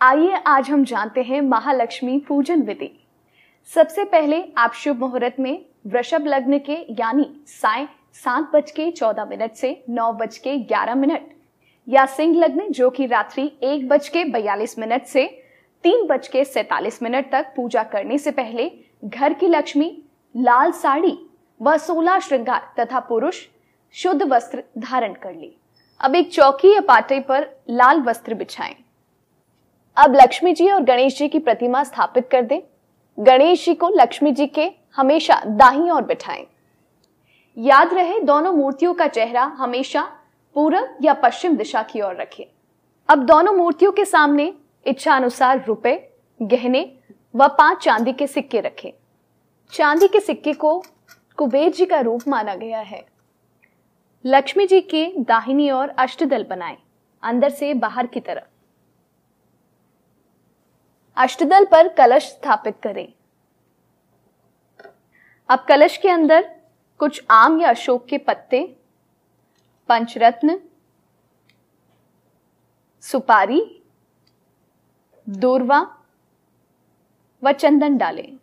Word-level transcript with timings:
आइए 0.00 0.38
आज 0.46 0.68
हम 0.70 0.82
जानते 0.84 1.22
हैं 1.22 1.40
महालक्ष्मी 1.40 2.18
पूजन 2.18 2.62
विधि। 2.62 2.90
सबसे 3.70 4.04
पहले 4.04 4.42
आप 4.58 4.72
शुभ 4.74 4.98
मुहूर्त 5.00 5.36
में 5.40 5.64
वृषभ 5.86 6.26
लग्न 6.26 6.58
के, 6.58 6.74
यानी 6.90 7.24
साय 7.48 7.86
सात 8.14 8.50
बज 8.54 8.70
के 8.70 8.90
चौदह 8.90 9.24
मिनट 9.24 9.52
से 9.52 9.72
नौ 9.88 10.12
बज 10.12 10.36
के 10.38 10.56
ग्यारह 10.58 10.94
मिनट, 10.94 11.30
या 11.88 12.04
सिंह 12.06 12.36
लग्न 12.36 12.68
जो 12.70 12.90
कि 12.90 13.06
रात्रि 13.06 13.50
एक 13.62 13.88
बज 13.88 14.08
के 14.08 14.24
बयालीस 14.26 14.78
मिनट 14.78 15.06
से 15.06 15.26
तीन 15.84 16.06
बज 16.06 16.28
के 16.28 16.44
सैतालीस 16.44 17.02
मिनट 17.02 17.32
तक 17.32 17.52
पूजा 17.56 17.82
करने 17.84 18.18
से 18.18 18.30
पहले 18.32 18.70
घर 19.04 19.32
की 19.32 19.48
लक्ष्मी, 19.48 19.90
लाल 20.34 20.72
साड़ी 20.74 21.18
व 21.60 21.76
सोलह 21.78 22.18
श्रृंगार 22.20 22.72
तथा 22.80 23.00
पुरुष 23.00 23.44
शुद्ध 23.94 24.22
वस्त्र 24.24 24.64
धारण 24.78 25.14
कर 25.14 25.34
ले। 25.34 25.54
अब 26.00 26.14
एक 26.16 26.32
चौकी 26.32 26.74
या 26.74 26.80
पाटे 26.88 27.20
पर 27.20 27.50
लाल 27.70 28.02
वस्त्र 28.02 28.34
बिछाएँ। 28.34 28.76
अब 29.96 30.14
लक्ष्मी 30.14 30.52
जी 30.52 30.70
और 30.70 30.82
गणेश 30.82 31.16
जी 31.18 31.28
की 31.28 31.38
प्रतिमा 31.38 31.82
स्थापित 31.84 32.28
कर 32.30 32.42
दें। 32.42 32.60
गणेश 33.18 33.64
जी 33.64 33.74
को 33.74 33.88
लक्ष्मी 33.88 34.32
जी 34.32 34.46
के 34.46 34.70
हमेशा 34.96 35.40
दाही 35.46 35.90
और 35.90 36.04
बिठाएँ। 36.04 36.46
याद 37.56 37.92
रहे, 37.94 38.18
दोनों 38.20 38.52
मूर्तियों 38.52 38.94
का 38.94 39.06
चेहरा 39.06 39.42
हमेशा 39.58 40.02
पूरब 40.56 40.96
या 41.02 41.14
पश्चिम 41.14 41.56
दिशा 41.56 41.82
की 41.82 42.00
ओर 42.00 42.14
रखें। 42.16 42.44
अब 43.08 43.24
दोनों 43.26 43.52
मूर्तियों 43.52 43.92
के 43.92 44.04
सामने 44.04 44.52
इच्छा 44.86 45.14
अनुसार 45.14 45.64
रुपए, 45.66 45.96
गहने 46.40 46.82
व 47.36 47.48
पाँच 47.48 47.78
चांदी 47.78 48.12
के 48.12 48.26
सिक्के 48.26 48.60
रखें। 48.60 48.90
चांदी 49.72 50.08
के 50.08 50.20
सिक्के 50.20 50.52
को 50.52 50.82
कुबेर 51.36 51.72
जी 51.72 51.86
का 51.86 52.00
रूप 52.00 52.28
माना 52.28 52.54
गया 52.54 52.80
है। 52.80 53.04
लक्ष्मी 54.24 54.66
जी 54.66 54.80
के 54.80 55.06
दाहिनी 55.18 55.70
ओर 55.70 55.88
अष्टदल 55.88 56.44
बनाएँ, 56.44 56.76
अंदर 57.22 57.48
से 57.48 57.72
बाहर 57.74 58.06
की 58.06 58.20
तरफ़। 58.20 58.53
अष्टदल 61.16 61.64
पर 61.64 61.88
कलश 61.88 62.24
स्थापित 62.24 62.74
करें। 62.82 63.12
अब 65.48 65.64
कलश 65.68 65.96
के 65.96 66.08
अंदर 66.08 66.60
कुछ 66.98 67.22
आम 67.30 67.60
या 67.60 67.68
अशोक 67.68 68.06
के 68.06 68.18
पत्ते, 68.18 68.76
पंचरत्न, 69.88 70.60
सुपारी, 73.02 73.82
दूरवा 75.28 75.80
व 77.42 77.52
चंदन 77.52 77.96
डालें। 77.96 78.38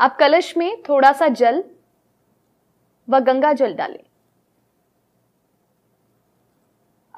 आप 0.00 0.16
कलश 0.16 0.56
में 0.56 0.82
थोड़ा 0.82 1.12
सा 1.12 1.28
जल 1.28 1.64
व 3.08 3.18
गंगा 3.18 3.52
जल 3.52 3.74
डालें। 3.74 4.09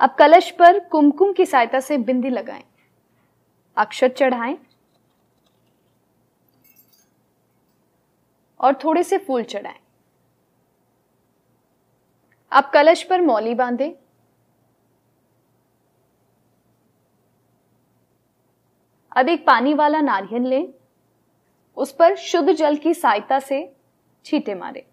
अब 0.02 0.14
कलश 0.14 0.50
पर 0.50 0.78
कुमकुम 0.78 1.32
की 1.32 1.46
सहायता 1.46 1.80
से 1.80 1.98
बिंदी 1.98 2.30
लगाएँ। 2.30 2.64
अक्षर 3.76 4.08
चढ़ाएँ। 4.08 4.58
और 8.60 8.74
थोड़े 8.74 9.02
से 9.02 9.18
फूल 9.18 9.42
चढ़ाएँ। 9.42 9.78
अब 12.52 12.70
कलश 12.74 13.02
पर 13.02 13.20
मौली 13.20 13.54
बांधें। 13.54 13.92
अब 19.16 19.28
एक 19.28 19.46
पानी 19.46 19.74
वाला 19.74 20.00
नारियल 20.00 20.42
लें। 20.42 20.72
उस 21.76 21.92
पर 21.92 22.16
शुद्ध 22.16 22.52
जल 22.52 22.76
की 22.76 22.94
सहायता 22.94 23.38
से 23.38 23.76
छींटे 24.24 24.54
मारे। 24.54 24.91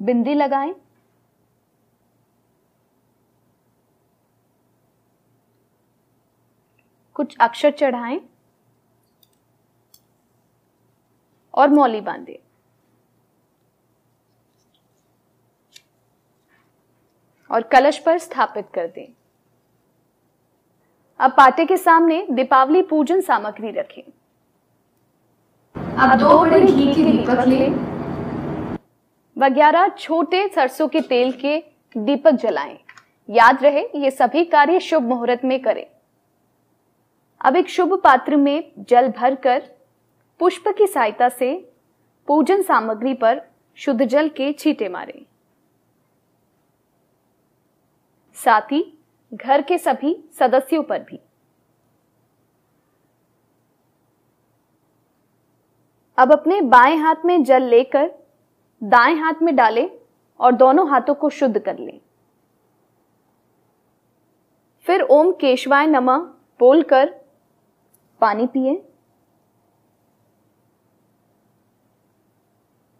बिंदी 0.00 0.34
लगाएँ। 0.34 0.74
कुछ 7.16 7.36
अक्षर 7.40 7.70
चढ़ाएँ। 7.70 8.20
और 11.54 11.68
मौली 11.68 12.00
बांधे। 12.00 12.40
और 17.50 17.62
कलश 17.62 17.98
पर 17.98 18.18
स्थापित 18.18 18.68
कर 18.74 18.86
दें। 18.86 19.06
अब 21.20 21.30
पाटे 21.30 21.64
के 21.66 21.76
सामने 21.76 22.26
दीपावली 22.30 22.82
पूजन 22.82 23.20
सामग्री 23.20 23.70
रखें। 23.70 24.02
अब 25.76 26.18
दो 26.18 26.38
बड़े 26.38 26.60
घी 26.60 26.94
के 26.94 27.04
दीपक 27.04 27.46
लें। 27.46 27.89
वगैरह 29.40 29.88
छोटे 29.88 30.48
सरसों 30.48 30.88
के 30.88 31.00
तेल 31.00 31.32
के 31.32 31.58
दीपक 31.96 32.30
जलाएँ। 32.30 32.78
याद 33.28 33.62
रहे, 33.62 33.82
ये 33.94 34.10
सभी 34.10 34.44
कार्य 34.44 34.80
शुभ 34.80 35.02
मुहूर्त 35.02 35.44
में 35.44 35.60
करें। 35.62 35.86
अब 37.40 37.56
एक 37.56 37.68
शुभ 37.68 37.94
पात्र 38.04 38.36
में 38.36 38.72
जल 38.78 39.08
भरकर 39.08 39.62
पुष्प 40.40 40.68
की 40.68 40.86
सहायता 40.86 41.28
से 41.28 41.54
पूजन 42.28 42.62
सामग्री 42.62 43.14
पर 43.14 43.42
शुद्ध 43.78 44.04
जल 44.04 44.28
के 44.28 44.52
छींटे 44.52 44.88
मारें। 44.88 45.24
साथ 48.34 48.72
ही 48.72 48.84
घर 49.34 49.62
के 49.62 49.78
सभी 49.78 50.16
सदस्यों 50.38 50.82
पर 50.82 51.02
भी। 51.02 51.20
अब 56.18 56.32
अपने 56.32 56.60
बाएँ 56.60 56.96
हाथ 56.96 57.24
में 57.24 57.42
जल 57.44 57.62
लेकर 57.62 58.19
दाएँ 58.82 59.14
हाथ 59.14 59.42
में 59.42 59.56
डालें 59.56 59.90
और 60.40 60.52
दोनों 60.52 60.90
हाथों 60.90 61.14
को 61.14 61.30
शुद्ध 61.30 61.58
कर 61.58 61.78
लें। 61.78 62.00
फिर 64.86 65.00
ओम 65.00 65.32
केशवाय 65.32 65.86
नमः 65.86 66.18
बोलकर 66.60 67.14
पानी 68.20 68.46
पिए। 68.46 68.86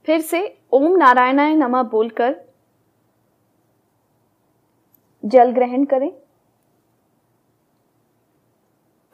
फिर 0.05 0.21
से 0.21 0.59
ओम 0.73 0.97
नारायणाय 0.97 1.55
नमः 1.55 1.83
बोलकर 1.83 2.37
जल 5.25 5.51
ग्रहण 5.51 5.85
करें। 5.85 6.11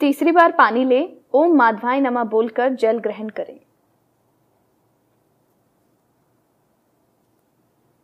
तीसरी 0.01 0.33
बार 0.33 0.53
पानी 0.53 0.85
ले, 0.85 1.19
ओम 1.33 1.57
माधवाय 1.57 2.01
नमा 2.01 2.25
बोलकर 2.25 2.75
जल 2.75 2.99
ग्रहण 2.99 3.29
करें। 3.29 3.66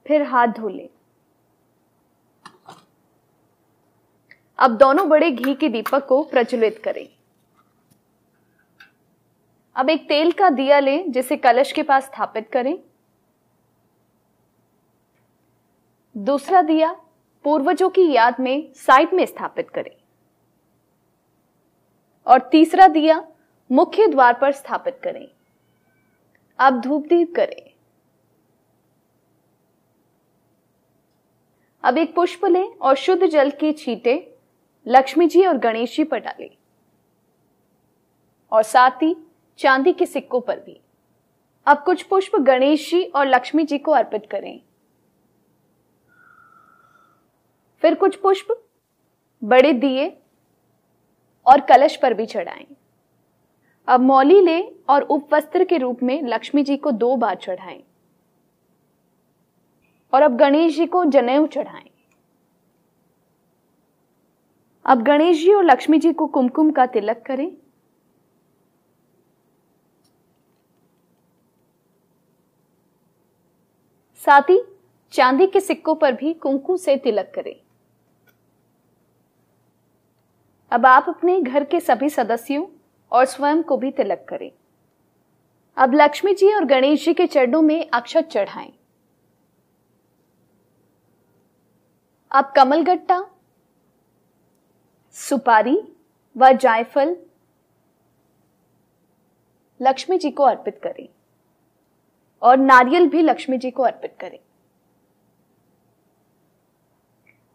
फिर 0.06 0.22
हाथ 0.22 0.46
धो 0.46 0.68
लें 0.68 0.88
अब 4.58 4.76
दोनों 4.76 5.08
बड़े 5.08 5.30
घी 5.30 5.54
के 5.54 5.68
दीपक 5.68 6.06
को 6.06 6.22
प्रज्वलित 6.22 6.80
करें। 6.84 7.08
अब 9.76 9.90
एक 9.90 10.08
तेल 10.08 10.32
का 10.32 10.50
दिया 10.50 10.78
लें, 10.80 11.12
जिसे 11.12 11.36
कलश 11.36 11.72
के 11.72 11.82
पास 11.82 12.04
स्थापित 12.04 12.48
करें। 12.52 12.78
दूसरा 16.16 16.62
दिया 16.62 16.92
पूर्वजों 17.44 17.90
की 17.90 18.12
याद 18.12 18.40
में 18.40 18.72
साइड 18.72 19.14
में 19.14 19.26
स्थापित 19.26 19.70
करें। 19.70 19.96
और 22.26 22.48
तीसरा 22.52 22.88
दिया 22.88 23.28
मुख्य 23.70 24.06
द्वार 24.06 24.34
पर 24.34 24.52
स्थापित 24.52 25.00
करें। 25.04 25.28
अब 26.58 26.80
धूप 26.80 27.06
दीप 27.06 27.34
करें। 27.36 27.71
अब 31.84 31.98
एक 31.98 32.14
पुष्प 32.14 32.44
लें 32.44 32.74
और 32.74 32.94
शुद्ध 32.94 33.26
जल 33.26 33.50
की 33.50 33.72
छींटे, 33.72 34.34
लक्ष्मी 34.88 35.26
जी 35.26 35.46
और 35.46 35.58
गणेश 35.58 35.96
जी 35.96 36.04
पर 36.04 36.18
डालें। 36.18 36.50
और 38.52 38.62
साथ 38.62 38.90
ही 38.90 39.16
चांदी 39.58 39.92
के 39.92 40.06
सिक्कों 40.06 40.40
पर 40.40 40.60
भी। 40.60 40.80
अब 41.66 41.82
कुछ 41.84 42.02
पुष्प 42.02 42.36
गणेश 42.36 42.90
जी 42.90 43.02
और 43.04 43.26
लक्ष्मी 43.26 43.64
जी 43.64 43.78
को 43.78 43.92
अर्पित 43.92 44.26
करें। 44.30 44.60
फिर 47.82 47.94
कुछ 47.94 48.16
पुष्प 48.16 48.64
बड़े 49.44 49.72
दिए 49.72 50.08
और 51.46 51.60
कलश 51.60 51.96
पर 51.96 52.14
भी 52.14 52.26
चढ़ाएँ। 52.26 52.66
अब 53.88 54.00
मौली 54.00 54.40
ले 54.40 54.62
और 54.88 55.02
उपवस्त्र 55.02 55.64
के 55.64 55.78
रूप 55.78 56.02
में 56.02 56.22
लक्ष्मी 56.22 56.62
जी 56.62 56.76
को 56.76 56.90
दो 56.90 57.16
बार 57.16 57.34
चढ़ाएँ। 57.34 57.82
और 60.12 60.22
अब 60.22 60.36
गणेश 60.36 60.76
जी 60.76 60.86
को 60.86 61.04
जनेऊ 61.04 61.46
चढ़ाएँ। 61.46 61.90
अब 64.86 65.02
गणेश 65.02 65.36
जी 65.36 65.52
और 65.54 65.64
लक्ष्मी 65.64 65.98
जी 65.98 66.12
को 66.12 66.26
कुमकुम 66.26 66.70
का 66.70 66.86
तिलक 66.86 67.22
करें। 67.26 67.50
साथ 74.22 74.50
ही 74.50 74.60
चांदी 75.12 75.46
के 75.46 75.60
सिक्कों 75.60 75.94
पर 75.94 76.12
भी 76.12 76.32
कुंकू 76.32 76.76
से 76.76 76.96
तिलक 76.96 77.32
करें। 77.34 77.54
अब 80.72 80.86
आप 80.86 81.06
अपने 81.08 81.40
घर 81.40 81.64
के 81.64 81.80
सभी 81.80 82.08
सदस्यों 82.10 82.66
और 83.12 83.24
स्वयं 83.24 83.62
को 83.62 83.76
भी 83.76 83.90
तिलक 83.90 84.24
करें। 84.28 84.50
अब 85.76 85.94
लक्ष्मी 85.94 86.34
जी 86.34 86.52
और 86.54 86.64
गणेश 86.64 87.04
जी 87.04 87.14
के 87.14 87.26
चरणों 87.26 87.62
में 87.62 87.90
अक्षत 87.90 88.28
चढ़ाएँ। 88.32 88.72
अब 92.32 92.52
कमलगट्टा 92.56 93.24
सुपारी 95.16 95.76
व 96.36 96.52
जायफल 96.52 97.16
लक्ष्मी 99.80 100.18
जी 100.18 100.30
को 100.30 100.44
अर्पित 100.44 100.80
करें 100.82 101.08
और 102.42 102.56
नारियल 102.56 103.08
भी 103.08 103.22
लक्ष्मी 103.22 103.58
जी 103.58 103.70
को 103.70 103.82
अर्पित 103.82 104.16
करें। 104.20 104.38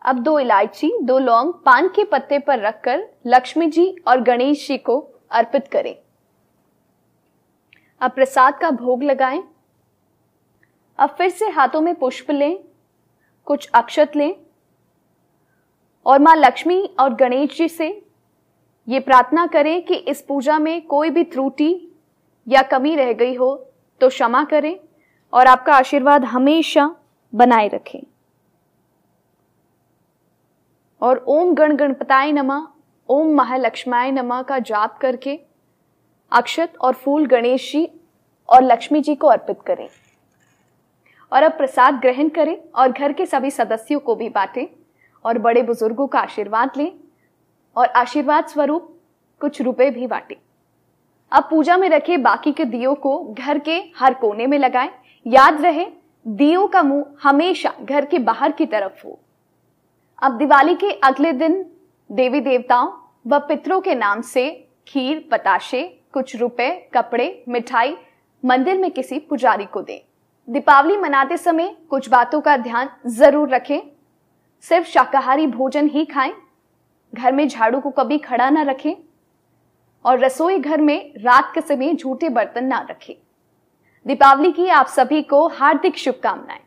अब 0.01 0.19
दो 0.19 0.39
इलायची, 0.39 0.91
दो 1.01 1.19
लौंग 1.19 1.53
पान 1.65 1.87
के 1.87 2.03
पत्ते 2.03 2.39
पर 2.39 2.59
रखकर 2.59 3.07
लक्ष्मी 3.27 3.67
जी 3.67 3.95
और 4.07 4.21
गणेश 4.21 4.67
जी 4.67 4.77
को 4.77 4.99
अर्पित 5.31 5.67
करें। 5.67 5.95
अब 8.01 8.11
प्रसाद 8.11 8.59
का 8.59 8.71
भोग 8.71 9.03
लगाएँ। 9.03 9.43
अब 10.99 11.09
फिर 11.09 11.29
से 11.29 11.49
हाथों 11.49 11.81
में 11.81 11.95
पुष्प 11.95 12.31
लें, 12.31 12.63
कुछ 13.47 13.69
अक्षत 13.75 14.15
लें 14.15 14.46
और 16.07 16.19
माँ 16.19 16.35
लक्ष्मी 16.35 16.81
और 16.99 17.13
गणेश 17.13 17.57
जी 17.57 17.67
से 17.69 17.87
ये 18.87 18.99
प्रार्थना 18.99 19.45
करें 19.47 19.85
कि 19.85 19.95
इस 19.95 20.21
पूजा 20.21 20.59
में 20.59 20.85
कोई 20.85 21.09
भी 21.09 21.23
त्रुटि 21.23 21.73
या 22.47 22.61
कमी 22.61 22.95
रह 22.95 23.11
गई 23.13 23.33
हो 23.35 23.55
तो 24.01 24.09
क्षमा 24.09 24.43
करें 24.43 24.75
और 25.33 25.47
आपका 25.47 25.73
आशीर्वाद 25.73 26.25
हमेशा 26.25 26.89
बनाए 27.33 27.67
रखें। 27.67 27.99
और 31.01 31.23
ओम 31.27 31.53
गण 31.53 31.75
गणपताय 31.75 32.31
नमा, 32.31 32.67
ओम 33.09 33.33
महालक्ष्माय 33.35 34.11
नमा 34.11 34.41
का 34.41 34.59
जाप 34.59 34.97
करके 34.97 35.39
अक्षत 36.31 36.73
और 36.81 36.93
फूल 36.93 37.25
गणेश 37.25 37.71
जी 37.71 37.87
और 38.49 38.63
लक्ष्मी 38.63 39.01
जी 39.01 39.15
को 39.15 39.27
अर्पित 39.27 39.61
करें। 39.67 39.87
और 41.31 41.43
अब 41.43 41.51
प्रसाद 41.51 41.99
ग्रहण 41.99 42.29
करें 42.29 42.57
और 42.75 42.91
घर 42.91 43.13
के 43.13 43.25
सभी 43.25 43.51
सदस्यों 43.51 43.99
को 43.99 44.15
भी 44.15 44.29
बांटें। 44.29 44.65
और 45.27 45.37
बड़े 45.37 45.61
बुज़ुर्गों 45.61 46.07
का 46.07 46.19
आशीर्वाद 46.19 46.71
लें 46.77 46.91
और 47.75 47.87
आशीर्वाद 47.87 48.47
स्वरूप 48.47 48.93
कुछ 49.41 49.61
रुपए 49.61 49.89
भी 49.89 50.07
बांटें। 50.07 50.35
अब 51.31 51.47
पूजा 51.49 51.77
में 51.77 51.87
रखे 51.89 52.17
बाकी 52.17 52.51
के 52.51 52.65
दियो 52.65 52.93
को 52.95 53.17
घर 53.33 53.59
के 53.59 53.77
हर 53.97 54.13
कोने 54.13 54.47
में 54.47 54.57
लगाएँ। 54.59 54.89
याद 55.25 55.61
रहे, 55.61 55.85
दियो 56.25 56.67
का 56.67 56.83
मुँह 56.83 57.05
हमेशा 57.23 57.73
घर 57.81 58.05
के 58.05 58.19
बाहर 58.19 58.51
की 58.51 58.65
तरफ़ 58.65 59.05
हो। 59.05 59.19
अब 60.21 60.37
दिवाली 60.37 60.75
के 60.75 60.91
अगले 61.03 61.31
दिन 61.33 61.65
देवी 62.09 62.41
देवताओं 62.41 62.91
व 63.27 63.39
पितरों 63.39 63.79
के 63.81 63.95
नाम 63.95 64.21
से 64.21 64.49
खीर, 64.87 65.27
पताशे, 65.31 65.83
कुछ 66.13 66.35
रुपए, 66.35 66.69
कपड़े, 66.93 67.43
मिठाई 67.49 67.95
मंदिर 68.43 68.77
में 68.77 68.89
किसी 68.91 69.19
पुजारी 69.19 69.65
को 69.65 69.81
दें। 69.81 69.99
दीपावली 70.47 70.97
मनाते 70.97 71.37
समय 71.37 71.75
कुछ 71.89 72.09
बातों 72.09 72.41
का 72.41 72.57
ध्यान 72.57 72.89
ज़रूर 73.09 73.49
रखें। 73.49 73.79
सिर्फ़ 74.61 74.87
शाकाहारी 74.87 75.47
भोजन 75.47 75.87
ही 75.87 76.05
खाएँ, 76.05 76.33
घर 77.13 77.31
में 77.31 77.47
झाड़ू 77.47 77.79
को 77.79 77.89
कभी 77.89 78.17
खड़ा 78.17 78.49
ना 78.49 78.61
रखें, 78.61 78.93
और 80.05 80.19
रसोई 80.19 80.59
घर 80.59 80.81
में 80.81 81.13
रात 81.17 81.51
के 81.53 81.61
समय 81.61 81.93
झूठे 81.93 82.29
बर्तन 82.29 82.65
ना 82.65 82.87
रखें। 82.91 83.15
दीपावली 84.05 84.51
की 84.51 84.67
आप 84.67 84.87
सभी 84.87 85.21
को 85.21 85.47
हार्दिक 85.47 85.97
शुभकामनाएँ। 85.97 86.66